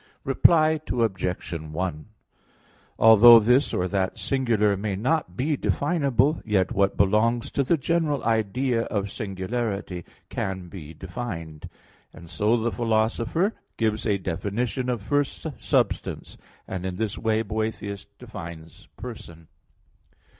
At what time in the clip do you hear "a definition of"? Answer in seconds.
14.07-15.03